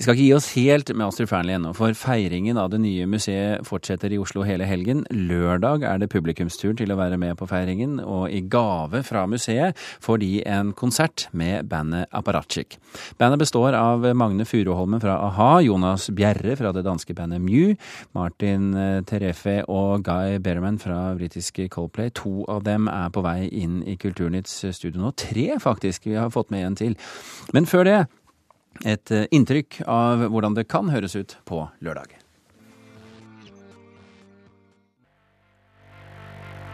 Vi 0.00 0.04
skal 0.06 0.16
ikke 0.16 0.24
gi 0.24 0.32
oss 0.32 0.46
helt 0.56 0.90
med 0.96 1.04
Astrid 1.04 1.28
Fearnley 1.28 1.58
ennå, 1.58 1.74
for 1.76 1.92
feiringen 1.92 2.56
av 2.56 2.70
det 2.72 2.78
nye 2.80 3.04
museet 3.04 3.66
fortsetter 3.68 4.14
i 4.16 4.16
Oslo 4.16 4.40
hele 4.48 4.64
helgen. 4.64 5.02
Lørdag 5.12 5.82
er 5.84 5.98
det 6.00 6.06
publikumstur 6.08 6.70
til 6.78 6.94
å 6.94 6.96
være 6.96 7.18
med 7.20 7.34
på 7.36 7.44
feiringen, 7.50 7.98
og 8.00 8.32
i 8.32 8.38
gave 8.40 9.02
fra 9.04 9.26
museet 9.28 9.76
får 10.00 10.22
de 10.22 10.30
en 10.48 10.70
konsert 10.72 11.26
med 11.36 11.68
bandet 11.68 12.08
Apparatchik. 12.16 12.78
Bandet 13.20 13.42
består 13.42 13.76
av 13.76 14.06
Magne 14.16 14.46
Furuholmen 14.48 15.02
fra 15.02 15.18
a-ha, 15.26 15.50
Jonas 15.66 16.08
Bjerre 16.16 16.56
fra 16.56 16.72
det 16.72 16.86
danske 16.86 17.12
bandet 17.18 17.44
Mew, 17.44 17.74
Martin 18.16 18.70
eh, 18.72 19.02
Terefe 19.04 19.58
og 19.68 20.06
Guy 20.08 20.38
Berman 20.40 20.80
fra 20.80 21.10
britiske 21.20 21.68
Coldplay. 21.76 22.08
To 22.22 22.46
av 22.48 22.64
dem 22.64 22.88
er 22.88 23.12
på 23.12 23.20
vei 23.28 23.50
inn 23.52 23.82
i 23.84 23.98
Kulturnytts 24.00 24.62
studio 24.80 25.04
nå. 25.04 25.12
Tre, 25.26 25.60
faktisk. 25.60 26.08
Vi 26.08 26.16
har 26.16 26.32
fått 26.32 26.56
med 26.56 26.70
en 26.70 26.80
til. 26.80 26.96
Men 27.52 27.68
før 27.68 27.84
det 27.84 27.98
et 28.84 29.12
eh, 29.12 29.28
inntrykk 29.34 29.82
av 29.90 30.26
hvordan 30.30 30.56
det 30.56 30.68
kan 30.70 30.90
høres 30.92 31.16
ut 31.16 31.36
på 31.48 31.64
lørdag. 31.84 32.16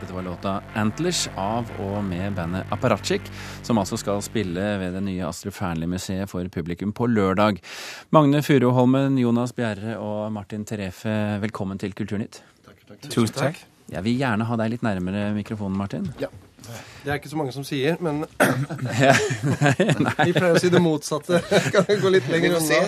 Dette 0.00 0.12
var 0.12 0.22
låta 0.22 0.62
'Antlers' 0.74 1.28
av 1.40 1.70
og 1.80 2.04
med 2.04 2.34
bandet 2.36 2.66
Apparatchik, 2.70 3.22
som 3.62 3.78
altså 3.80 3.96
skal 3.96 4.20
spille 4.22 4.60
ved 4.78 4.92
det 4.92 5.00
nye 5.02 5.24
Astrid 5.24 5.54
Fearnley-museet 5.56 6.28
for 6.28 6.44
publikum 6.52 6.92
på 6.92 7.08
lørdag. 7.08 7.62
Magne 8.12 8.42
Furuholmen, 8.44 9.16
Jonas 9.18 9.54
Bjerre 9.56 9.96
og 9.96 10.32
Martin 10.32 10.64
Terefe, 10.68 11.40
velkommen 11.40 11.80
til 11.80 11.96
Kulturnytt. 11.96 12.42
Takk, 12.66 12.84
takk. 12.86 13.08
Tusen 13.08 13.34
takk. 13.34 13.64
Jeg 13.88 14.04
vil 14.04 14.18
gjerne 14.20 14.44
ha 14.44 14.56
deg 14.60 14.74
litt 14.74 14.84
nærmere 14.84 15.30
mikrofonen, 15.32 15.78
Martin. 15.78 16.12
Ja. 16.20 16.28
Det 17.02 17.12
er 17.12 17.20
ikke 17.20 17.30
så 17.30 17.38
mange 17.38 17.54
som 17.54 17.66
sier, 17.66 17.98
men 18.02 18.24
vi 20.24 20.32
pleier 20.34 20.54
å 20.54 20.62
si 20.62 20.70
det 20.72 20.82
motsatte. 20.82 21.40
Kan 21.74 21.86
vi 21.88 21.98
gå 22.02 22.12
litt 22.12 22.26
lenger 22.32 22.58
unna? 22.58 22.80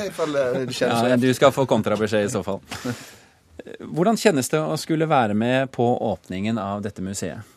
Ja, 0.80 1.18
du 1.20 1.28
skal 1.36 1.54
få 1.54 1.66
kontrabeskjed 1.70 2.26
i 2.26 2.32
så 2.32 2.42
fall. 2.46 2.62
Hvordan 3.98 4.18
kjennes 4.18 4.50
det 4.50 4.60
å 4.62 4.76
skulle 4.80 5.08
være 5.10 5.36
med 5.38 5.70
på 5.74 5.86
åpningen 6.10 6.58
av 6.62 6.82
dette 6.84 7.04
museet? 7.04 7.54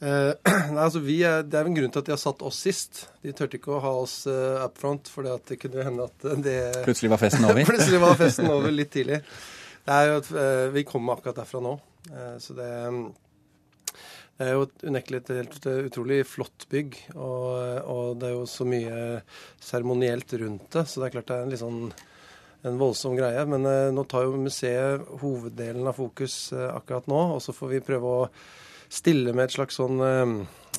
Eh, 0.00 0.32
nei, 0.72 0.80
altså 0.80 1.02
vi 1.04 1.18
er, 1.28 1.42
Det 1.44 1.58
er 1.60 1.68
en 1.68 1.74
grunn 1.76 1.90
til 1.92 2.00
at 2.00 2.08
de 2.08 2.14
har 2.14 2.20
satt 2.20 2.42
oss 2.46 2.60
sist. 2.64 3.04
De 3.24 3.34
turte 3.36 3.60
ikke 3.60 3.74
å 3.76 3.82
ha 3.84 3.94
oss 4.00 4.22
uh, 4.30 4.64
up 4.64 4.80
front, 4.80 5.10
for 5.12 5.28
det 5.28 5.60
kunne 5.60 5.86
hende 5.86 6.08
at 6.08 6.28
det 6.44 6.58
Plutselig 6.88 7.12
var 7.12 7.22
festen 7.22 7.48
over? 7.48 7.64
Plutselig 7.68 8.02
var 8.02 8.20
festen 8.20 8.50
over 8.50 8.72
litt 8.74 8.92
tidlig. 8.94 9.20
Det 9.84 9.96
er 9.96 10.08
jo 10.08 10.20
at, 10.22 10.30
uh, 10.32 10.68
vi 10.74 10.86
kommer 10.88 11.18
akkurat 11.18 11.42
derfra 11.42 11.62
nå. 11.64 11.76
Uh, 12.08 12.36
så 12.40 12.56
det, 12.56 12.70
det 14.40 14.46
er 14.48 14.54
jo 14.56 14.68
unektelig 14.88 15.18
et 15.20 15.32
helt 15.36 15.66
utrolig 15.90 16.22
flott 16.24 16.64
bygg. 16.72 16.96
Og, 17.12 17.50
og, 17.84 18.04
det 18.16 18.30
er 18.30 18.32
jo 18.38 18.46
så 18.48 18.64
mye 18.64 19.02
seremonielt 19.60 20.32
rundt 20.40 20.70
det, 20.72 20.86
så 20.88 21.02
det 21.02 21.10
er 21.10 21.14
klart 21.18 21.28
det 21.28 21.36
er 21.36 21.44
en 21.44 21.52
litt 21.52 21.60
sånn 21.60 21.82
en 22.64 22.80
voldsom 22.80 23.18
greie. 23.18 23.44
Men 23.48 23.68
nå 23.92 24.04
tar 24.08 24.24
jo 24.24 24.40
museet 24.40 25.04
hoveddelen 25.20 25.92
av 25.92 26.00
fokus 26.00 26.54
akkurat 26.56 27.08
nå, 27.12 27.20
og 27.36 27.44
så 27.44 27.52
får 27.56 27.74
vi 27.74 27.84
prøve 27.84 28.16
å 28.16 28.24
stille 28.90 29.32
med 29.36 29.46
et 29.46 29.54
slags 29.54 29.78
sånn 29.78 30.02
eh, 30.02 30.34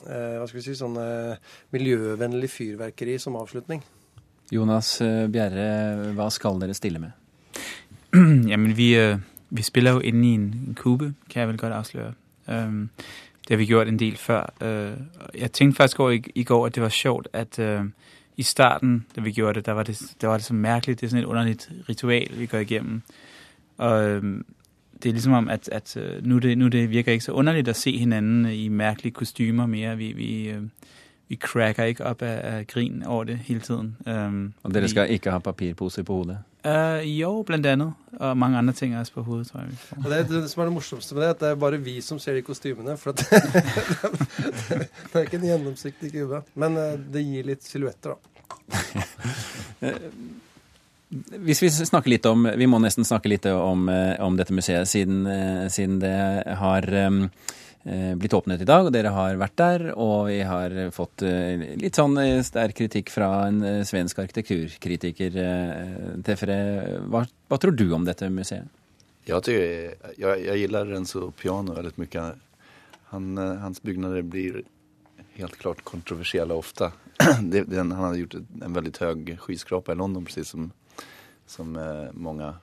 hva 0.09 0.45
skal 0.45 0.59
vi 0.59 0.66
si, 0.66 0.76
sånn 0.78 1.00
eh, 1.00 1.39
miljøvennlig 1.76 2.52
fyrverkeri 2.52 3.17
som 3.22 3.38
avslutning. 3.39 3.84
Jonas 4.52 4.98
eh, 5.04 5.26
Bjerre, 5.32 6.12
hva 6.17 6.28
skal 6.34 6.59
dere 6.62 6.76
stille 6.78 7.02
med? 7.02 7.16
Jamen, 8.52 8.73
vi, 8.76 8.92
vi 9.50 9.66
spiller 9.66 9.98
jo 9.98 10.08
inni 10.12 10.34
i 10.34 10.39
en, 10.42 10.50
en 10.67 10.80
kube, 10.80 11.14
kan 11.32 11.45
jeg 11.45 11.54
vel 11.54 11.62
godt 11.62 11.78
avsløre. 11.80 12.16
Um, 12.52 12.89
det 13.47 13.50
har 13.50 13.58
vi 13.58 13.66
gjort 13.66 13.88
en 13.88 14.00
del 14.00 14.17
før. 14.17 14.53
Uh, 14.61 14.97
jeg 15.42 15.52
tenkte 15.52 15.78
faktisk 15.78 16.00
over 16.00 16.11
i, 16.11 16.23
i, 16.36 16.44
går 16.44 16.66
at 16.66 16.75
det 16.75 16.84
var 16.84 16.89
sjovt 16.89 17.28
at 17.34 17.59
uh, 17.59 17.86
i 18.38 18.44
starten, 18.44 19.06
da 19.16 19.22
vi 19.22 19.31
gjorde 19.31 19.53
det, 19.53 19.66
der 19.66 19.72
var 19.72 19.83
det, 19.83 20.02
der 20.22 20.28
var 20.28 20.38
det 20.38 20.45
så 20.45 20.53
merkelig. 20.53 21.02
Det 21.02 21.06
er 21.06 21.09
sånn 21.09 21.20
et 21.20 21.25
underlig 21.25 21.58
ritual 21.89 22.28
vi 22.38 22.45
går 22.45 22.59
igjennom. 22.59 23.02
Og 23.78 24.17
um, 24.17 24.45
det 25.03 25.09
er 25.09 25.14
liksom 25.14 25.33
om 25.33 25.50
at, 25.50 25.70
at 25.70 25.98
nu, 26.22 26.39
det, 26.39 26.58
nu 26.58 26.67
det 26.67 26.89
virker 26.89 27.11
ikke 27.11 27.25
så 27.25 27.33
underligt 27.33 27.70
å 27.70 27.73
se 27.73 27.92
hinanden 27.98 28.45
i 28.45 28.67
merkelige 28.70 29.14
kostymer 29.14 29.65
mer. 29.65 29.95
Vi, 29.95 30.11
vi, 30.14 30.54
vi 31.30 31.36
cracker 31.42 31.83
ikke 31.83 32.05
opp 32.05 32.21
av, 32.21 32.38
av, 32.44 32.64
grin 32.70 33.04
over 33.05 33.23
det 33.23 33.38
hele 33.48 33.60
tiden. 33.60 33.95
Um, 34.05 34.54
og 34.64 34.73
dere 34.73 34.89
skal 34.89 35.10
ikke 35.10 35.32
ha 35.32 35.39
papirposer 35.39 36.04
på 36.04 36.21
hodet? 36.21 36.38
Uh, 36.61 37.02
jo, 37.08 37.45
annet. 37.49 37.94
Og 38.20 38.38
mange 38.38 38.58
andre 38.58 38.73
ting 38.73 38.94
også 38.98 39.14
på 39.14 39.23
hodet, 39.26 39.48
tror 39.49 39.64
jeg. 39.64 39.77
Og 39.98 40.10
det, 40.11 40.20
det, 40.30 40.49
som 40.52 40.61
er 40.61 40.70
det 40.70 40.73
morsomste 40.76 41.16
med 41.16 41.23
det, 41.23 41.30
er 41.30 41.33
at 41.33 41.39
det 41.39 41.49
er 41.49 41.55
bare 41.64 41.80
vi 41.82 41.95
som 42.05 42.20
ser 42.22 42.38
de 42.38 42.44
kostymene. 42.45 42.98
For 43.02 43.17
det, 43.17 43.26
det, 43.32 45.16
er 45.16 45.26
ikke 45.26 45.39
en 45.39 45.48
gjennomsiktig 45.50 46.11
kube. 46.14 46.44
Men 46.54 46.77
uh, 46.77 46.94
det 47.14 47.26
gir 47.26 47.50
litt 47.50 47.66
silhuetter, 47.66 48.14
da. 48.14 48.20
Hvis 51.42 51.60
vi 51.60 51.67
snakker 51.73 52.08
litt 52.14 52.26
om 52.30 52.45
Vi 52.55 52.67
må 52.71 52.77
nesten 52.80 53.04
snakke 53.04 53.27
litt 53.27 53.45
om, 53.50 53.89
om 54.23 54.38
dette 54.39 54.54
museet, 54.55 54.88
siden, 54.88 55.26
siden 55.67 55.98
det 56.00 56.14
har 56.61 56.88
um, 57.10 57.26
blitt 57.83 58.33
åpnet 58.37 58.61
i 58.61 58.67
dag, 58.67 58.86
og 58.86 58.93
dere 58.93 59.14
har 59.15 59.39
vært 59.42 59.55
der. 59.58 59.83
Og 59.95 60.27
vi 60.30 60.42
har 60.45 60.75
fått 60.93 61.23
litt 61.81 61.97
sånn 61.97 62.19
sterk 62.45 62.77
kritikk 62.77 63.09
fra 63.14 63.30
en 63.47 63.86
svensk 63.87 64.21
arkitekturkritiker. 64.21 65.39
Tefre, 66.27 66.58
hva, 67.09 67.23
hva, 67.25 67.59
tror 67.61 67.73
du 67.77 67.87
om 67.97 68.05
dette 68.05 68.30
museet? 68.30 68.70
Jeg, 69.25 69.41
tycker, 69.45 70.14
jeg, 70.17 70.43
jeg 70.45 70.64
gillar 70.64 70.89
Renzo 70.89 71.31
Piano 71.37 71.73
veldig 71.77 71.95
mye. 72.02 72.27
Han, 73.15 73.31
hans 73.64 73.81
bygninger 73.81 74.30
blir 74.30 74.61
helt 75.39 75.58
klart 75.61 75.81
kontroversielle 75.87 76.53
ofte. 76.53 76.91
han 77.21 77.97
hadde 77.97 78.21
gjort 78.21 78.37
en 78.41 78.77
veldig 78.77 78.93
høy 79.02 79.36
skyskrape 79.47 79.95
i 79.95 79.99
London, 79.99 80.25
precis 80.27 80.53
som 80.53 80.70
som 81.52 81.71
mange 81.71 82.11
många 82.11 82.53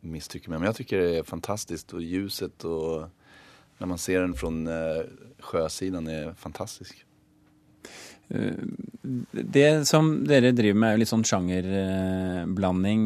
med. 0.00 0.48
Men 0.48 0.68
jeg 0.70 0.74
syns 0.74 0.90
det 0.90 1.18
er 1.18 1.26
fantastisk. 1.28 1.94
Og 1.94 2.02
ljuset 2.02 2.64
och 2.64 3.08
när 3.82 3.86
man 3.86 3.98
ser 3.98 4.20
den 4.20 4.34
från 4.34 4.66
sjøsiden, 4.66 5.38
sjösidan 5.40 6.08
er 6.08 6.34
fantastisk. 6.38 7.04
Det 9.32 9.88
som 9.88 10.24
dere 10.24 10.52
driver 10.54 10.78
med 10.78 10.88
er 10.88 10.94
jo 10.94 11.00
litt 11.02 11.10
sånn 11.10 11.24
sjangerblanding. 11.26 13.02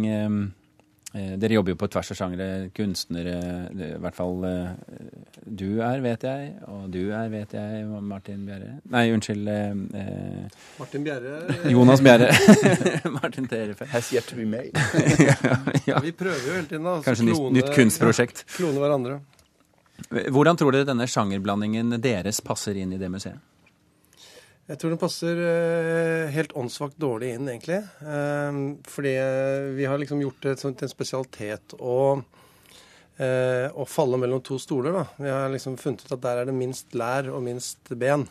Dere 1.16 1.56
jobber 1.56 1.72
jo 1.72 1.78
på 1.80 1.88
tvers 1.88 2.12
av 2.12 2.18
sjangere. 2.20 2.48
Kunstnere, 2.76 3.38
i 3.72 3.96
hvert 4.04 4.18
fall 4.18 4.44
du 5.46 5.80
er, 5.80 6.00
vet 6.02 6.24
jeg. 6.26 6.50
Og 6.66 6.88
du 6.90 7.00
er, 7.14 7.28
vet 7.30 7.52
jeg, 7.54 7.86
Martin 8.02 8.42
Bjerre. 8.46 8.76
Nei, 8.90 9.04
unnskyld. 9.14 9.48
Eh, 9.48 10.62
Martin 10.80 11.06
Bjerre. 11.06 11.70
Jonas 11.70 12.02
Bjerre. 12.02 12.32
Martin 13.18 13.46
Terefe. 13.46 13.86
Has 13.92 14.12
yet 14.12 14.26
to 14.26 14.36
be 14.36 14.44
made. 14.44 14.74
ja, 15.28 15.36
ja. 15.86 16.02
Vi 16.02 16.12
prøver 16.12 16.42
jo 16.48 16.58
hele 16.58 16.66
tiden. 16.66 16.84
da. 16.84 16.98
Kanskje 17.06 17.30
klone, 17.30 17.54
nytt 17.54 17.72
kunstprosjekt. 17.76 18.44
Ja, 18.46 18.56
klone 18.58 18.82
hverandre. 18.82 19.20
Hvordan 20.06 20.58
tror 20.58 20.74
dere 20.74 20.86
denne 20.86 21.08
sjangerblandingen 21.10 21.96
deres 22.02 22.42
passer 22.44 22.78
inn 22.78 22.92
i 22.94 23.00
det 23.00 23.10
museet? 23.12 23.40
Jeg 24.66 24.80
tror 24.82 24.92
den 24.92 24.98
passer 24.98 25.38
uh, 25.38 26.32
helt 26.34 26.54
åndssvakt 26.58 26.96
dårlig 26.98 27.36
inn, 27.36 27.50
egentlig. 27.52 27.78
Uh, 28.02 28.78
fordi 28.90 29.12
vi 29.76 29.86
har 29.86 30.00
liksom 30.02 30.22
gjort 30.24 30.40
det 30.42 30.56
til 30.60 30.72
en 30.74 30.90
spesialitet 30.90 31.76
å, 31.78 32.00
å 33.16 33.86
falle 33.88 34.18
mellom 34.20 34.42
to 34.44 34.58
stoler. 34.60 34.98
Da. 34.98 35.04
Vi 35.22 35.30
har 35.32 35.54
liksom 35.54 35.78
funnet 35.80 36.02
ut 36.04 36.16
at 36.18 36.24
der 36.24 36.42
er 36.42 36.50
det 36.50 36.56
minst 36.58 36.98
lær 36.98 37.30
og 37.32 37.46
minst 37.46 37.94
ben. 37.96 38.26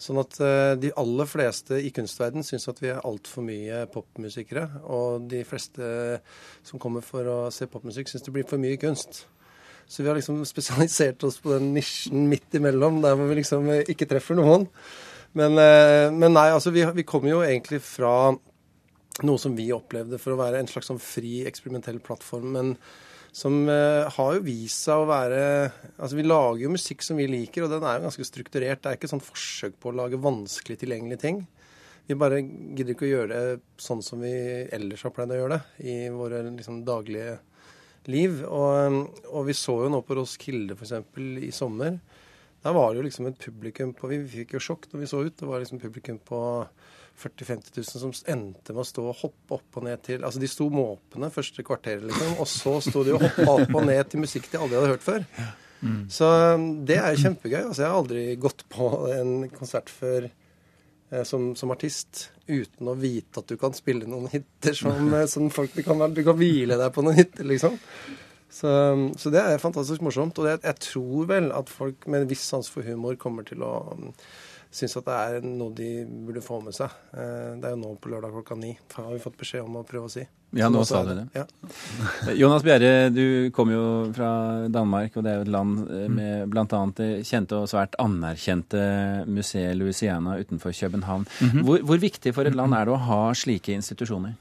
Sånn 0.00 0.20
at 0.22 0.38
de 0.80 0.92
aller 0.96 1.28
fleste 1.28 1.76
i 1.82 1.90
kunstverden 1.92 2.44
syns 2.46 2.70
at 2.70 2.78
vi 2.80 2.88
er 2.92 3.02
altfor 3.04 3.44
mye 3.44 3.82
popmusikere. 3.92 4.62
Og 4.86 5.26
de 5.28 5.42
fleste 5.48 5.90
som 6.62 6.80
kommer 6.80 7.04
for 7.04 7.26
å 7.26 7.40
se 7.52 7.68
popmusikk, 7.68 8.08
syns 8.12 8.24
det 8.28 8.36
blir 8.36 8.46
for 8.48 8.62
mye 8.62 8.78
kunst. 8.80 9.24
Så 9.90 10.04
vi 10.04 10.10
har 10.10 10.18
liksom 10.18 10.38
spesialisert 10.52 11.26
oss 11.26 11.40
på 11.42 11.56
den 11.56 11.72
nisjen 11.74 12.28
midt 12.30 12.54
imellom, 12.58 13.02
der 13.04 13.18
hvor 13.18 13.30
vi 13.30 13.40
liksom 13.40 13.68
ikke 13.82 14.08
treffer 14.10 14.38
noen. 14.38 14.68
Men, 15.34 15.54
men, 15.54 16.32
nei, 16.34 16.48
altså 16.50 16.72
vi, 16.74 16.82
vi 16.96 17.04
kommer 17.06 17.30
jo 17.30 17.42
egentlig 17.46 17.78
fra 17.86 18.32
noe 19.26 19.38
som 19.38 19.54
vi 19.54 19.68
opplevde 19.74 20.18
for 20.18 20.34
å 20.34 20.40
være 20.40 20.58
en 20.58 20.70
slags 20.70 20.90
sånn 20.90 20.98
fri, 21.02 21.40
eksperimentell 21.46 22.00
plattform. 22.02 22.50
Men 22.56 22.74
som 23.36 23.62
uh, 23.68 24.10
har 24.10 24.34
jo 24.36 24.42
vist 24.42 24.88
seg 24.88 25.04
å 25.04 25.06
være 25.06 25.42
Altså 26.00 26.16
vi 26.18 26.26
lager 26.26 26.64
jo 26.64 26.72
musikk 26.74 27.04
som 27.06 27.20
vi 27.20 27.28
liker, 27.30 27.64
og 27.64 27.74
den 27.74 27.86
er 27.86 27.98
jo 27.98 28.08
ganske 28.08 28.26
strukturert. 28.26 28.82
Det 28.82 28.92
er 28.92 28.98
ikke 28.98 29.10
sånn 29.12 29.24
forsøk 29.24 29.78
på 29.80 29.92
å 29.92 29.98
lage 30.02 30.20
vanskelig 30.20 30.80
tilgjengelige 30.80 31.24
ting. 31.24 31.44
Vi 32.08 32.18
bare 32.18 32.40
gidder 32.42 32.96
ikke 32.96 33.06
å 33.06 33.12
gjøre 33.12 33.30
det 33.30 33.60
sånn 33.78 34.00
som 34.02 34.22
vi 34.24 34.32
ellers 34.74 35.04
har 35.06 35.14
pleid 35.14 35.30
å 35.30 35.38
gjøre 35.38 35.60
det 35.60 35.92
i 35.92 35.96
våre 36.10 36.42
liksom, 36.48 36.80
daglige 36.86 37.36
liv. 38.08 38.40
Og, 38.46 39.20
og 39.28 39.46
vi 39.48 39.56
så 39.56 39.76
jo 39.84 39.90
nå 39.92 40.00
på 40.06 40.16
Roskilde 40.18 40.76
f.eks. 40.78 40.94
i 41.44 41.52
sommer. 41.54 41.98
Der 42.60 42.76
var 42.76 42.92
det 42.92 43.00
jo 43.00 43.06
liksom 43.06 43.28
et 43.30 43.40
publikum 43.40 43.94
på 43.96 44.10
Vi 44.10 44.18
fikk 44.28 44.56
jo 44.58 44.62
sjokk 44.62 44.90
når 44.90 45.02
vi 45.02 45.10
så 45.10 45.22
ut. 45.24 45.36
Det 45.36 45.48
var 45.48 45.62
liksom 45.62 45.80
publikum 45.82 46.20
på 46.24 46.40
40 47.20 47.44
000-50 47.44 47.76
000 47.76 47.84
som 48.00 48.12
endte 48.32 48.72
med 48.72 48.82
å 48.82 48.88
stå 48.88 49.04
og 49.04 49.18
hoppe 49.20 49.56
opp 49.58 49.80
og 49.80 49.84
ned 49.84 50.00
til 50.06 50.22
Altså 50.24 50.40
de 50.40 50.48
sto 50.48 50.70
måpende 50.72 51.28
første 51.32 51.64
kvarteret, 51.66 52.04
liksom. 52.08 52.36
Og 52.40 52.48
så 52.48 52.76
sto 52.84 53.04
de 53.04 53.16
og 53.16 53.24
hoppa 53.24 53.48
opp 53.58 53.74
og 53.74 53.88
ned 53.88 54.02
til 54.08 54.24
musikk 54.24 54.48
de 54.48 54.60
aldri 54.60 54.78
hadde 54.78 54.92
hørt 54.94 55.04
før. 55.04 55.26
Mm. 55.80 56.04
Så 56.12 56.28
det 56.88 57.00
er 57.00 57.20
kjempegøy. 57.20 57.62
Altså 57.62 57.84
jeg 57.84 57.90
har 57.90 57.98
aldri 57.98 58.24
gått 58.40 58.64
på 58.72 58.90
en 59.14 59.34
konsert 59.52 59.92
før 59.92 60.28
som, 61.26 61.50
som, 61.58 61.72
artist 61.74 62.28
uten 62.46 62.90
å 62.90 62.96
vite 62.98 63.42
at 63.42 63.50
du 63.50 63.56
kan 63.60 63.74
spille 63.74 64.06
noen 64.06 64.30
hiter 64.30 64.76
som, 64.78 65.08
eh, 65.14 65.26
som 65.30 65.50
folk 65.50 65.74
du 65.74 65.82
kan, 65.86 66.02
du 66.14 66.22
kan 66.26 66.38
hvile 66.38 66.78
deg 66.80 66.92
på 66.94 67.04
noen 67.06 67.18
hiter, 67.18 67.46
liksom. 67.50 67.78
Så, 68.50 68.70
så, 69.18 69.30
det 69.30 69.42
er 69.46 69.62
fantastisk 69.62 70.02
morsomt. 70.02 70.38
Og 70.38 70.48
det, 70.48 70.56
jeg 70.66 70.82
tror 70.82 71.28
vel 71.30 71.50
at 71.54 71.70
folk 71.70 72.06
med 72.10 72.24
en 72.24 72.30
viss 72.30 72.46
sans 72.50 72.66
for 72.70 72.86
humor 72.86 73.18
kommer 73.18 73.46
til 73.46 73.62
å 73.62 73.74
synes 74.70 74.96
at 75.00 75.06
det 75.08 75.14
er 75.18 75.46
noe 75.46 75.74
de 75.74 75.90
burde 76.06 76.42
få 76.44 76.60
med 76.62 76.74
seg. 76.76 76.92
Eh, 77.14 77.56
det 77.58 77.66
er 77.66 77.74
jo 77.74 77.82
nå 77.82 77.94
på 77.98 78.12
lørdag 78.12 78.34
klokka 78.36 78.58
ni, 78.58 78.76
har 78.94 79.10
vi 79.10 79.22
fått 79.22 79.38
beskjed 79.40 79.66
om 79.66 79.80
å 79.80 79.86
prøve 79.86 80.10
å 80.10 80.12
si. 80.12 80.26
Ja, 80.50 80.68
nå 80.72 80.82
sa 80.84 81.04
du 81.06 81.12
det. 81.14 81.26
Ja. 81.34 81.44
Jonas 82.34 82.64
Bjerre, 82.66 83.10
du 83.14 83.50
kommer 83.54 83.76
jo 83.76 83.86
fra 84.16 84.30
Danmark, 84.72 85.14
og 85.16 85.24
det 85.24 85.32
er 85.32 85.36
jo 85.38 85.46
et 85.46 85.52
land 85.54 85.76
eh, 85.86 86.06
mm. 86.06 86.16
med 86.16 86.50
bl.a. 86.50 86.80
det 86.98 87.10
kjente 87.28 87.60
og 87.60 87.68
svært 87.70 87.94
anerkjente 88.02 88.80
museet 89.30 89.78
Louisiana 89.78 90.38
utenfor 90.40 90.72
København. 90.80 91.26
Mm 91.40 91.48
-hmm. 91.48 91.62
hvor, 91.62 91.78
hvor, 91.78 91.96
viktig 91.96 92.34
for 92.34 92.42
et 92.42 92.54
land 92.54 92.74
er 92.74 92.84
det 92.84 92.94
å 92.94 92.96
ha 92.96 93.34
slike 93.34 93.72
institusjoner? 93.72 94.32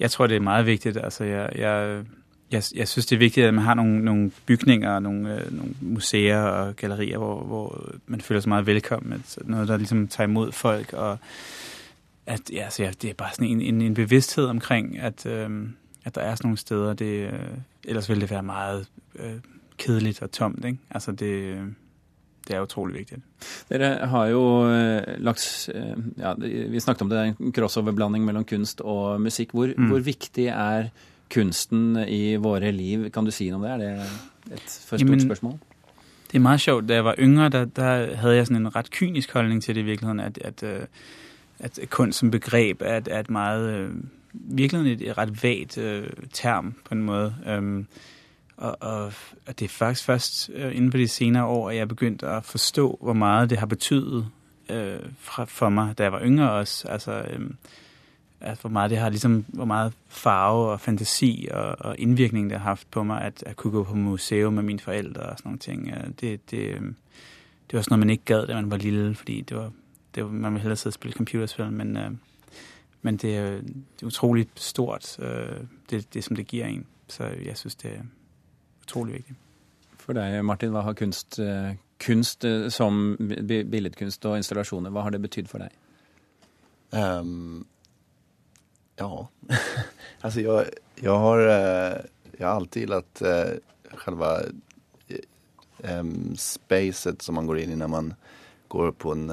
Jeg 0.00 0.10
tror 0.10 0.26
det 0.26 0.36
er 0.36 0.40
meget 0.40 0.66
viktig. 0.66 0.96
Altså, 0.96 1.24
jeg, 1.24 1.48
jeg 1.58 2.04
jeg, 2.52 2.62
jeg 2.74 2.88
synes 2.88 3.06
det 3.06 3.16
er 3.16 3.18
viktig 3.18 3.44
at 3.44 3.54
man 3.54 3.64
har 3.64 3.74
noen, 3.74 3.98
noen 4.04 4.32
bygninger, 4.46 5.00
noen, 5.00 5.26
øh, 5.26 5.52
noen, 5.52 5.76
museer 5.80 6.40
og 6.40 6.76
gallerier 6.76 7.18
hvor, 7.18 7.42
hvor, 7.44 7.84
man 8.06 8.20
føler 8.20 8.40
seg 8.40 8.48
meget 8.48 8.66
velkommen. 8.66 9.24
Noe 9.44 9.66
der 9.66 9.76
liksom 9.76 10.08
tar 10.08 10.24
imot 10.24 10.54
folk. 10.54 10.92
og 10.92 11.18
at, 12.28 12.50
ja, 12.52 12.70
så 12.70 12.82
ja, 12.82 12.90
Det 13.02 13.10
er 13.10 13.14
bare 13.14 13.30
sådan 13.32 13.48
en, 13.48 13.60
en, 13.60 13.82
en 13.82 13.94
bevidsthed 13.94 14.44
omkring 14.46 14.98
at, 14.98 15.26
øh, 15.26 15.50
at 16.04 16.14
der 16.14 16.20
er 16.20 16.34
sånne 16.34 16.56
steder. 16.56 16.94
Det, 16.94 17.32
øh, 17.32 17.32
ellers 17.84 18.08
vil 18.08 18.20
det 18.20 18.30
være 18.30 18.42
meget 18.42 18.86
øh, 19.18 19.36
kedeligt 19.78 20.22
og 20.22 20.30
tomt. 20.30 20.64
Ikke? 20.64 20.78
Altså 20.90 21.12
det, 21.12 21.58
det 22.48 22.56
er 22.56 22.60
utrolig 22.60 22.98
viktig. 22.98 23.18
Dere 23.68 24.06
har 24.06 24.26
jo 24.26 24.70
øh, 24.70 25.02
lagt 25.18 25.70
ja, 26.18 26.34
Vi 26.68 26.80
snakket 26.80 27.02
om 27.02 27.10
det, 27.10 27.34
en 27.40 27.52
crossover-blanding 27.52 28.24
mellom 28.24 28.44
kunst 28.44 28.80
og 28.80 29.20
musikk. 29.20 29.50
Hvor, 29.52 29.68
mm. 29.76 29.86
hvor 29.88 29.98
viktig 29.98 30.46
er 30.46 30.88
kunsten 31.34 31.96
i 32.08 32.36
våre 32.36 32.72
liv. 32.72 33.10
Kan 33.10 33.24
du 33.24 33.30
si 33.30 33.50
noe 33.50 33.60
om 33.60 33.80
det? 33.80 33.88
Er 33.88 33.96
det 33.96 34.54
et 34.54 34.60
for 34.60 34.96
stort 34.96 35.00
Jamen, 35.00 35.20
spørsmål? 35.20 35.58
Det 36.28 36.36
er 36.36 36.40
meget 36.40 36.60
sjovt. 36.60 36.88
Da 36.88 36.94
jeg 36.94 37.04
var 37.04 37.14
yngre, 37.18 37.48
der, 37.48 37.64
der 37.64 38.16
hadde 38.16 38.36
jeg 38.36 38.50
en 38.50 38.76
ret 38.76 38.90
kynisk 38.90 39.32
holdning 39.32 39.62
til 39.62 39.74
det 39.74 39.80
i 39.80 39.84
virkeligheten. 39.84 40.20
at, 40.20 40.38
at, 40.38 40.62
øh, 40.62 40.80
at 41.60 41.78
kunst 41.90 42.18
som 42.18 42.30
begreb 42.30 42.82
er, 42.84 43.00
er 43.10 43.20
et 43.20 43.30
meget, 43.30 43.74
øh, 43.74 43.90
virkelig 44.32 45.08
et 45.08 45.18
ret 45.18 45.42
vagt 45.42 45.78
uh, 45.78 46.06
term 46.32 46.74
på 46.84 46.94
en 46.94 47.02
måte. 47.02 47.34
Um, 47.58 47.86
og, 48.56 48.76
og, 48.80 49.12
og 49.46 49.58
det 49.58 49.64
er 49.64 49.68
faktisk 49.68 50.04
først 50.04 50.50
uh, 50.54 50.76
inden 50.76 50.90
på 50.90 50.96
de 50.96 51.08
senere 51.08 51.44
år, 51.44 51.70
at 51.70 51.76
jeg 51.76 51.88
begyndte 51.88 52.26
å 52.26 52.40
forstå, 52.40 52.98
hvor 53.02 53.12
meget 53.12 53.50
det 53.50 53.58
har 53.58 53.66
betydet 53.66 54.26
fra, 55.18 55.44
for 55.44 55.68
meg 55.72 55.94
da 55.98 56.02
jeg 56.02 56.12
var 56.12 56.20
yngre 56.20 56.50
også. 56.52 56.88
Altså, 56.88 57.22
at 58.40 58.58
hvor 58.60 58.70
meget 58.70 58.90
det 58.90 58.98
har 58.98 59.08
ligesom, 59.08 59.44
hvor 59.48 59.64
meget 59.64 59.92
farve 60.08 60.70
og 60.70 60.80
fantasi 60.80 61.48
og, 61.50 61.76
og 61.78 61.96
innvirkning 61.98 62.50
det 62.50 62.58
har 62.58 62.64
haft 62.64 62.90
på 62.90 63.02
meg 63.02 63.22
at, 63.22 63.42
at 63.46 63.56
kunne 63.56 63.70
gå 63.70 63.84
på 63.84 63.94
museum 63.94 64.52
med 64.52 64.62
mine 64.62 64.78
forældre 64.78 65.22
og 65.22 65.38
sådan 65.38 65.48
nogle 65.48 65.58
ting. 65.58 65.92
Det, 66.20 66.50
det, 66.50 66.74
det 67.70 67.72
var 67.72 67.82
sådan 67.82 67.92
noget, 67.92 67.98
man 67.98 68.10
ikke 68.10 68.24
gad, 68.24 68.46
da 68.46 68.54
man 68.54 68.70
var 68.70 68.76
lille, 68.76 69.14
fordi 69.14 69.40
det 69.40 69.56
var, 69.56 69.70
det 70.14 70.32
man 70.32 70.52
vil 70.52 70.60
hellere 70.60 70.76
sidde 70.76 70.90
og 70.90 70.94
spille 70.94 71.14
computerspil, 71.14 71.72
men, 71.72 71.96
øh, 71.96 72.10
men 73.02 73.16
det, 73.16 73.36
er, 73.36 73.50
det 73.50 74.02
er 74.02 74.06
utroligt 74.06 74.60
stort, 74.60 75.18
øh, 75.18 75.60
det, 75.90 76.14
det 76.14 76.24
som 76.24 76.36
det 76.36 76.46
gir 76.46 76.64
en. 76.64 76.86
Så 77.08 77.24
jeg 77.24 77.56
synes, 77.56 77.74
det 77.74 77.90
er 77.90 78.02
utrolig 78.82 79.14
viktig. 79.14 79.36
For 79.98 80.12
deg, 80.12 80.44
Martin, 80.44 80.70
hva 80.72 80.80
har 80.80 80.92
kunst, 80.92 81.38
øh, 81.38 81.74
kunst 82.04 82.44
som 82.68 83.16
billedkunst 83.70 84.26
og 84.26 84.36
installasjoner, 84.36 84.90
hva 84.90 85.00
har 85.04 85.10
det 85.10 85.22
betydd 85.22 85.48
for 85.48 85.58
deg? 85.58 85.68
Um, 86.92 87.66
Ja, 88.98 89.26
Altså, 90.24 90.40
jeg, 90.40 90.70
jeg, 91.02 91.12
har, 91.12 91.38
jag 92.38 92.46
har 92.46 92.54
alltid 92.54 92.80
gillat 92.80 93.18
selve 93.18 93.60
själva 94.04 94.40
um, 95.78 96.36
spacet 96.36 97.22
som 97.22 97.34
man 97.34 97.46
går 97.46 97.58
inn 97.62 97.72
i 97.72 97.78
når 97.78 97.88
man 97.88 98.10
går 98.68 98.92
på 98.92 99.12
en, 99.12 99.32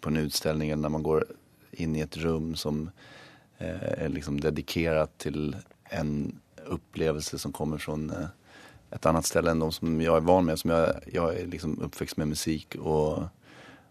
på 0.00 0.08
en 0.08 0.16
utställning 0.16 0.70
eller 0.70 0.82
när 0.82 0.88
man 0.88 1.02
går 1.02 1.24
in 1.70 1.96
i 1.96 2.00
ett 2.00 2.16
rum 2.16 2.54
som 2.54 2.90
är 3.58 4.08
liksom 4.08 4.40
dedikerat 4.40 5.18
till 5.18 5.56
en 5.84 6.40
upplevelse 6.66 7.38
som 7.38 7.52
kommer 7.52 7.78
från 7.78 8.12
ett 8.90 9.06
annat 9.06 9.26
ställe 9.26 9.50
än 9.50 9.58
de 9.58 9.72
som 9.72 10.00
jag 10.00 10.16
är 10.16 10.20
van 10.20 10.44
med. 10.44 10.58
Som 10.58 10.70
jag, 10.70 10.88
jag 11.12 11.36
är 11.36 11.46
liksom 11.46 11.80
uppväxt 11.80 12.16
med 12.16 12.28
musik 12.28 12.74
och 12.74 13.22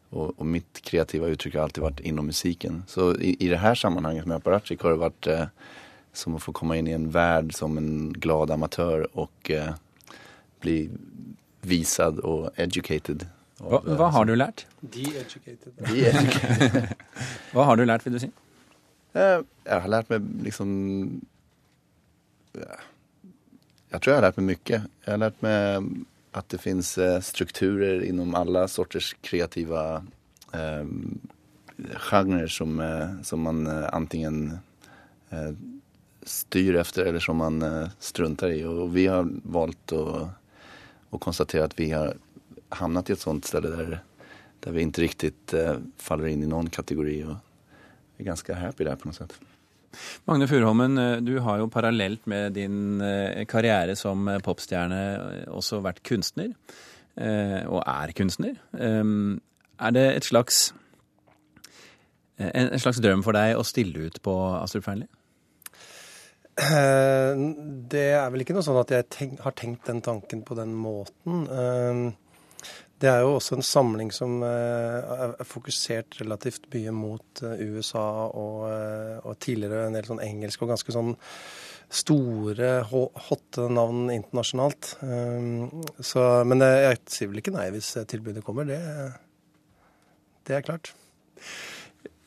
och, 0.10 0.40
och, 0.40 0.46
mitt 0.46 0.82
kreativa 0.82 1.28
uttryck 1.28 1.56
har 1.56 1.62
alltid 1.62 1.82
varit 1.82 2.00
inom 2.00 2.26
musiken. 2.26 2.84
Så 2.88 3.16
i, 3.16 3.38
i 3.40 3.48
det 3.48 3.58
här 3.58 3.76
sammanhanget 3.76 4.26
med 4.26 4.38
Apparatchik 4.38 4.82
har 4.82 4.90
det 4.90 4.96
varit 4.96 5.28
eh, 5.28 5.46
som 6.14 6.36
att 6.36 6.44
få 6.44 6.52
komma 6.52 6.78
in 6.78 6.88
i 6.88 6.92
en 6.92 7.10
värld 7.10 7.54
som 7.54 7.78
en 7.78 8.14
glad 8.14 8.52
amatör 8.52 9.18
och 9.18 9.52
eh, 9.52 9.74
bli 10.60 10.90
visad 11.62 12.20
och 12.20 12.60
educated. 12.60 13.26
Hva, 13.60 13.82
hva 13.84 14.08
har 14.16 14.28
du 14.28 14.36
lært? 14.38 14.66
De-educated. 14.82 15.74
De 15.84 16.06
hva 17.54 17.66
har 17.68 17.80
du 17.80 17.84
lært, 17.88 18.06
vil 18.06 18.16
du 18.16 18.22
si? 18.24 18.30
Eh, 19.18 19.42
jeg 19.66 19.82
har 19.84 19.90
lært 19.92 20.12
meg 20.12 20.28
liksom 20.46 20.70
Jeg 22.54 24.00
tror 24.00 24.12
jeg 24.12 24.20
har 24.20 24.28
lært 24.28 24.40
meg 24.40 24.48
mye. 24.52 24.80
Jeg 24.80 25.10
har 25.10 25.22
lært 25.26 25.44
meg 25.44 25.90
at 26.38 26.48
det 26.54 26.62
finns 26.62 26.94
eh, 27.02 27.18
strukturer 27.26 28.04
innom 28.06 28.36
alle 28.38 28.68
sorters 28.70 29.12
kreative 29.26 29.84
eh, 30.54 30.86
som, 32.54 32.80
eh, 32.80 33.22
som 33.24 33.44
man 33.44 33.66
enten 33.66 33.90
antingen 33.94 34.60
eh, 35.30 35.52
styr 36.24 36.76
efter 36.76 37.06
eller 37.06 37.20
som 37.20 37.38
man 37.38 37.62
eh, 37.62 37.90
struntar 38.00 38.50
i. 38.50 38.64
Og 38.64 38.94
vi 38.94 39.08
har 39.08 39.28
valgt 39.44 39.94
å 39.94 40.30
konstatere 41.18 41.64
at 41.64 41.74
att 41.74 41.80
vi 41.80 41.92
har 41.92 42.14
hamnat 42.78 43.10
i 43.10 43.16
et 43.16 43.24
sånt 43.24 43.48
sted 43.50 43.66
der, 43.66 44.00
der, 44.62 44.74
vi 44.76 44.86
ikke 44.86 45.06
riktig 45.06 45.34
uh, 45.56 45.80
faller 45.98 46.30
inn 46.30 46.44
i 46.46 46.50
noen 46.50 46.70
kategori 46.70 47.22
og 47.28 47.38
er 48.20 48.28
ganske 48.28 48.58
happy 48.60 48.86
der 48.86 49.00
på 49.00 49.10
noe 49.10 49.18
sätt. 49.18 49.38
Magne 50.30 50.48
Furuholmen, 50.48 50.98
eh, 50.98 51.18
du 51.26 51.40
har 51.44 51.60
jo 51.62 51.70
parallelt 51.72 52.28
med 52.30 52.54
din 52.58 53.02
eh, 53.02 53.46
karriere 53.50 53.96
som 53.98 54.28
eh, 54.30 54.42
popstjerne 54.46 55.00
også 55.50 55.82
vært 55.86 56.04
kunstner, 56.06 56.54
og 57.20 57.82
er 57.84 58.14
kunstner. 58.16 58.54
Er 58.72 59.92
det 59.92 60.04
et 60.16 60.24
slags, 60.24 60.70
en 62.40 62.80
slags 62.80 63.02
drøm 63.04 63.26
for 63.26 63.36
deg 63.36 63.58
å 63.60 63.66
stille 63.68 64.06
ut 64.08 64.22
på 64.24 64.36
Astrup 64.56 64.86
Fearnley? 64.86 65.10
Det 66.56 68.06
er 68.14 68.32
vel 68.32 68.46
ikke 68.46 68.56
noe 68.56 68.64
sånn 68.64 68.80
at 68.80 68.94
jeg 68.96 69.10
tenk, 69.12 69.36
har 69.44 69.58
tenkt 69.58 69.90
den 69.90 70.00
tanken 70.06 70.46
på 70.48 70.56
den 70.62 70.72
måten. 70.80 71.44
Det 73.00 73.08
er 73.08 73.22
jo 73.24 73.38
også 73.38 73.56
en 73.56 73.64
samling 73.64 74.10
som 74.12 74.42
eh, 74.44 75.14
er 75.40 75.48
fokusert 75.48 76.18
relativt 76.20 76.68
mye 76.74 76.92
mot 76.92 77.44
eh, 77.48 77.62
USA 77.72 78.06
og, 78.28 78.66
eh, 78.68 79.16
og 79.24 79.38
tidligere 79.40 79.88
en 79.88 79.96
del 79.96 80.10
sånn 80.10 80.20
engelsk 80.26 80.66
og 80.66 80.74
ganske 80.74 80.96
sånn 80.96 81.14
store, 81.90 82.74
hotte 82.92 83.64
navn 83.74 84.12
internasjonalt. 84.14 84.92
Så, 86.06 86.26
men 86.46 86.62
jeg 86.62 87.00
sier 87.10 87.32
vel 87.32 87.42
ikke 87.42 87.56
nei 87.56 87.66
hvis 87.74 87.96
tilbudet 88.12 88.44
kommer. 88.46 88.68
Det, 88.70 88.78
det 90.46 90.60
er 90.60 90.68
klart. 90.68 90.92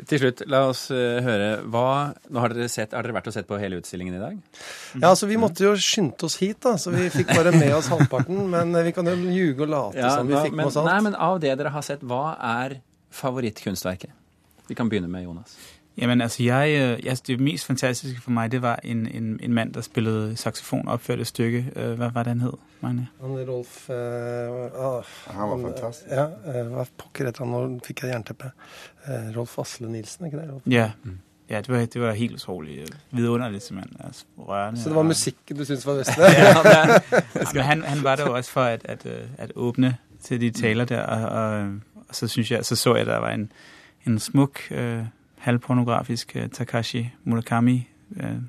Til 0.08 0.22
slutt, 0.22 0.42
la 0.50 0.62
oss 0.70 0.86
uh, 0.90 1.20
høre. 1.22 1.50
Hva, 1.70 1.86
nå 2.32 2.42
har 2.42 2.54
dere, 2.56 2.70
sett, 2.72 2.94
har 2.96 3.06
dere 3.06 3.16
vært 3.16 3.28
og 3.30 3.36
sett 3.36 3.48
på 3.48 3.58
hele 3.60 3.78
utstillingen 3.82 4.16
i 4.18 4.22
dag? 4.22 4.38
Ja, 4.96 5.12
altså 5.12 5.28
Vi 5.30 5.38
måtte 5.40 5.66
jo 5.66 5.74
skynde 5.78 6.26
oss 6.26 6.38
hit, 6.42 6.58
da, 6.64 6.74
så 6.80 6.94
vi 6.94 7.06
fikk 7.12 7.30
bare 7.36 7.54
med 7.54 7.74
oss 7.76 7.90
halvparten. 7.92 8.40
Men 8.52 8.74
vi 8.86 8.94
kan 8.96 9.08
jo 9.08 9.14
ljuge 9.18 9.66
og 9.66 9.70
late 9.72 10.02
ja, 10.02 10.16
som 10.16 10.30
vi 10.30 10.38
fikk 10.38 10.56
men, 10.56 10.64
med 10.64 10.72
oss 10.72 10.80
alt. 10.80 10.90
Nei, 10.90 10.98
men 11.08 11.18
av 11.28 11.38
det 11.44 11.54
dere 11.60 11.74
har 11.74 11.86
sett, 11.86 12.02
hva 12.02 12.24
er 12.38 12.80
favorittkunstverket? 13.12 14.18
Vi 14.68 14.78
kan 14.78 14.90
begynne 14.90 15.10
med 15.12 15.26
Jonas. 15.26 15.54
Jamen 15.96 16.20
altså, 16.20 16.42
jeg, 16.42 16.68
øh, 16.68 17.06
jeg, 17.06 17.16
det 17.26 17.40
mest 17.40 17.66
fantastiske 17.66 18.20
for 18.20 18.30
meg, 18.30 18.52
det 18.52 18.62
var 18.62 18.80
en, 18.84 19.06
en, 19.06 19.40
en 19.42 19.52
mann 19.52 19.74
der 19.74 19.80
spillede 19.80 20.36
saksofon 20.36 20.88
og 20.88 20.92
oppførte 20.92 21.20
et 21.20 21.26
stykke. 21.26 21.72
Øh, 21.76 21.96
hva 21.96 22.08
var 22.14 22.22
det 22.22 22.30
han 22.30 22.40
hed, 22.40 22.52
Magne? 22.80 23.08
Han 23.20 23.30
Rolf 23.48 23.88
uh, 23.88 23.94
uh, 23.94 25.04
Han 25.26 25.50
var 25.50 25.58
fantastisk. 25.68 26.10
Ja, 26.10 26.26
uh, 26.26 26.72
hva 26.72 26.84
pokker 26.98 27.28
het 27.28 27.38
han? 27.38 27.52
Nå 27.52 27.80
fikk 27.84 28.02
jeg 28.02 28.14
jernteppe. 28.14 28.50
Uh, 29.08 29.36
Rolf 29.36 29.58
Asle 29.58 29.92
Nilsen, 29.92 30.26
ikke 30.26 30.40
det? 30.40 30.48
Rolf? 30.52 30.62
Ja. 30.66 30.90
Mm. 31.04 31.18
Ja, 31.50 31.60
det 31.60 31.68
var, 31.68 31.84
det 31.84 32.00
var 32.00 32.12
helt 32.12 32.34
utrolig 32.34 32.86
vidunderlig, 33.10 33.62
simpelthen. 33.62 33.96
Altså, 34.04 34.24
rørende. 34.38 34.80
Så 34.80 34.88
det 34.88 34.96
var 34.96 35.02
musikken 35.02 35.56
du 35.56 35.64
syntes 35.64 35.86
var 35.86 35.96
best? 35.98 36.10
ja, 37.54 37.62
han, 37.62 37.82
han, 37.82 38.04
var 38.04 38.16
der 38.16 38.24
også 38.24 38.50
for 38.50 38.62
at, 38.62 38.80
at, 38.84 39.06
at, 39.38 39.52
åpne 39.56 39.96
til 40.22 40.40
de 40.40 40.50
taler 40.50 40.84
der, 40.84 41.02
og, 41.02 41.28
og, 41.28 41.68
og 42.08 42.14
så, 42.14 42.28
synes 42.28 42.50
jeg, 42.50 42.64
så 42.64 42.76
så 42.76 42.94
jeg, 42.96 43.06
der 43.06 43.16
var 43.16 43.30
en, 43.30 43.52
en 44.06 44.18
smuk 44.18 44.60
halvpornografisk 45.46 46.36
uh, 46.36 46.46
Takashi 46.52 47.06
Murakami. 47.24 47.80
Uh, 48.16 48.40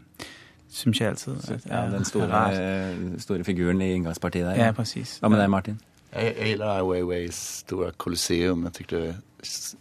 Syns 0.73 1.01
jeg 1.01 1.09
altid. 1.13 1.35
At, 1.53 1.65
ja, 1.69 1.81
den 1.91 2.05
store, 2.05 3.19
store, 3.21 3.43
figuren 3.45 3.81
i 3.81 3.91
inngangspartiet 3.93 4.47
der. 4.47 4.57
Ja, 4.57 4.71
precis. 4.73 5.19
Hva 5.21 5.29
med 5.29 5.43
deg, 5.43 5.51
Martin? 5.53 5.77
Jeg, 6.13 6.33
jag 6.39 6.47
gillar 6.47 6.79
Ai 6.79 6.88
Weiweis 6.88 7.41
store 7.62 7.91
kolosseum. 7.97 8.65
Jeg 8.65 8.73
tyckte 8.79 9.01
det 9.03 9.13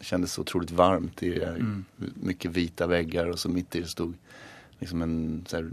kjentes 0.04 0.36
så 0.36 0.44
otroligt 0.44 0.74
varmt 0.76 1.22
i 1.24 1.32
det. 1.38 1.52
Mm. 1.60 1.84
Mye 2.28 2.52
hvite 2.52 2.88
vegger, 2.90 3.32
og 3.32 3.40
så 3.40 3.48
midt 3.48 3.78
i 3.78 3.84
det 3.86 3.92
stod 3.92 4.12
liksom 4.82 5.04
en 5.06 5.16
sånn 5.48 5.70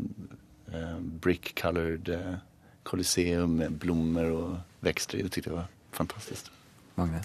här, 0.72 0.80
eh, 0.80 1.00
brick 1.00 1.56
colored 1.62 2.06
kolosseum 2.06 2.46
Colosseum 2.84 3.58
med 3.58 3.72
blomster 3.80 4.32
og 4.32 4.60
vekster. 4.82 5.18
Det 5.22 5.32
tyckte 5.32 5.50
jeg 5.50 5.58
var 5.58 5.68
fantastisk. 5.92 6.52
Magne? 6.96 7.22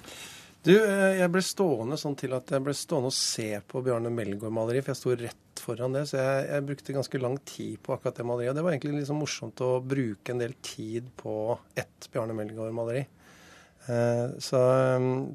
Du, 0.65 0.73
eh, 0.73 1.19
jeg 1.19 1.29
ble 1.29 1.43
stående 1.45 1.97
sånn 2.01 2.15
til 2.17 2.33
at 2.33 2.49
jeg 2.55 2.65
ble 2.65 2.73
stående 2.77 3.11
og 3.11 3.17
se 3.17 3.51
på 3.69 3.83
Bjarne 3.85 4.09
Melgaard-maleri, 4.15 4.81
for 4.81 4.95
jeg 4.95 5.01
sto 5.03 5.17
rett 5.21 5.61
foran 5.61 5.93
det. 5.93 6.07
Så 6.09 6.17
jeg, 6.17 6.47
jeg 6.49 6.65
brukte 6.71 6.97
ganske 6.97 7.21
lang 7.21 7.37
tid 7.45 7.83
på 7.85 7.93
akkurat 7.93 8.17
det 8.17 8.25
maleriet. 8.29 8.57
Det 8.57 8.65
var 8.65 8.73
egentlig 8.73 9.03
liksom 9.03 9.21
morsomt 9.21 9.61
å 9.61 9.75
bruke 9.85 10.33
en 10.33 10.41
del 10.41 10.57
tid 10.65 11.11
på 11.21 11.35
ett 11.77 12.09
Bjarne 12.15 12.37
Melgaard-maleri. 12.39 13.05
Eh, 13.93 14.27
så, 14.41 14.63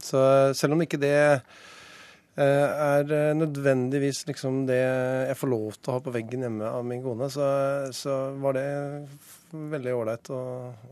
så 0.01 0.24
selv 0.57 0.74
om 0.74 0.81
ikke 0.81 0.98
det 1.01 1.13
eh, 1.21 2.41
er 2.41 3.13
eh, 3.13 3.36
nødvendigvis 3.38 4.24
liksom 4.31 4.63
det 4.69 4.81
jeg 4.81 5.38
får 5.38 5.53
lov 5.53 5.77
til 5.77 5.91
å 5.91 6.00
ha 6.00 6.05
på 6.07 6.15
veggen 6.15 6.48
hjemme 6.48 6.74
av 6.74 6.89
min 6.89 7.05
kone, 7.05 7.29
så, 7.29 7.51
så 7.93 8.17
var 8.41 8.57
det 8.57 8.65
veldig 9.53 9.94
ålreit 9.96 10.29
å, 10.34 10.39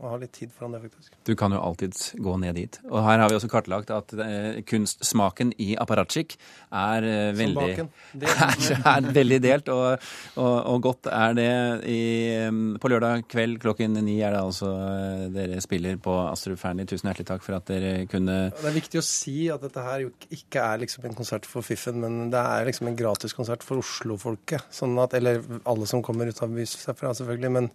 å 0.00 0.10
ha 0.12 0.16
litt 0.20 0.32
tid 0.36 0.52
foran 0.54 0.74
det, 0.74 0.80
faktisk. 0.86 1.14
Du 1.26 1.34
kan 1.38 1.52
jo 1.54 1.60
alltids 1.62 2.12
gå 2.18 2.34
ned 2.40 2.56
dit. 2.58 2.78
Og 2.88 3.02
her 3.04 3.22
har 3.22 3.30
vi 3.30 3.36
også 3.38 3.50
kartlagt 3.52 3.92
at 3.94 4.14
eh, 4.24 4.60
kunstsmaken 4.68 5.52
i 5.62 5.70
apparatskikk 5.80 6.36
er 6.68 7.06
eh, 7.08 7.30
veldig 7.38 7.68
er, 7.78 8.68
er 8.78 9.08
veldig 9.16 9.40
delt, 9.44 9.70
og, 9.72 10.08
og, 10.40 10.56
og 10.72 10.82
godt 10.88 11.10
er 11.12 11.36
det 11.38 11.48
i, 11.88 12.00
um, 12.48 12.76
På 12.80 12.90
lørdag 12.92 13.26
kveld 13.30 13.60
klokken 13.62 13.98
ni 14.04 14.18
er 14.24 14.34
det 14.36 14.42
altså 14.42 14.72
eh, 14.88 15.24
dere 15.34 15.62
spiller 15.64 15.98
på 16.02 16.14
Astrup 16.26 16.60
Fearnley. 16.60 16.88
Tusen 16.88 17.10
hjertelig 17.10 17.28
takk 17.30 17.46
for 17.46 17.58
at 17.58 17.68
dere 17.70 18.06
kunne 18.10 18.38
Det 18.56 18.68
er 18.70 18.78
viktig 18.78 19.02
å 19.02 19.06
si 19.06 19.36
at 19.52 19.64
dette 19.64 19.84
her 19.84 20.06
jo 20.06 20.12
ikke 20.34 20.64
er 20.64 20.84
liksom 20.84 21.08
en 21.08 21.18
konsert 21.18 21.48
for 21.48 21.66
fiffen, 21.66 22.00
men 22.02 22.32
det 22.34 22.42
er 22.42 22.68
liksom 22.68 22.90
en 22.90 22.98
gratiskonsert 22.98 23.66
for 23.66 23.82
Oslo-folket. 23.82 24.68
Sånn 24.74 24.96
at, 25.02 25.16
eller 25.18 25.42
alle 25.68 25.88
som 25.88 26.02
kommer 26.04 26.28
ut 26.28 26.42
av 26.44 26.52
byen, 26.54 26.68
selvfølgelig. 26.68 27.52
Men 27.54 27.70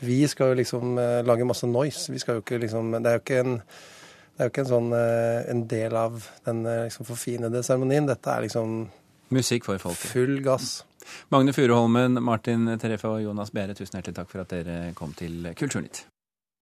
vi 0.00 0.19
skal 0.28 0.52
jo 0.52 0.58
liksom 0.60 0.98
eh, 0.98 1.20
lage 1.24 1.46
masse 1.48 1.66
noise. 1.68 2.12
Vi 2.12 2.18
skal 2.18 2.38
jo 2.38 2.44
ikke 2.44 2.58
liksom 2.60 2.92
Det 2.98 3.06
er 3.06 3.18
jo 3.18 3.24
ikke 3.24 3.40
en 3.44 3.56
det 3.60 4.44
er 4.44 4.48
jo 4.48 4.52
ikke 4.54 4.62
en 4.62 4.70
sånn 4.70 4.92
eh, 4.96 5.50
en 5.52 5.58
del 5.68 5.96
av 6.00 6.14
den 6.46 6.62
eh, 6.64 6.84
liksom 6.88 7.04
forfinede 7.08 7.60
seremonien. 7.66 8.06
Dette 8.08 8.32
er 8.32 8.46
liksom 8.46 8.86
Musikk 9.36 9.66
for 9.68 9.78
folket. 9.78 10.10
full 10.14 10.40
gass. 10.42 10.70
Magne 11.28 11.52
Furuholmen, 11.52 12.16
Martin 12.24 12.64
Terefe 12.80 13.08
og 13.08 13.20
Jonas 13.22 13.52
Behre, 13.52 13.76
tusen 13.76 13.98
hjertelig 13.98 14.16
takk 14.16 14.32
for 14.32 14.42
at 14.42 14.54
dere 14.54 14.94
kom 14.96 15.12
til 15.18 15.52
Kulturnytt. 15.58 16.06